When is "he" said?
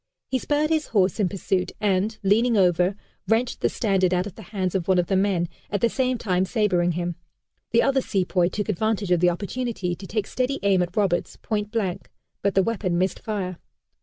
0.31-0.39